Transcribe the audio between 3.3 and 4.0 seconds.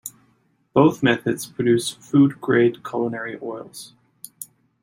oils.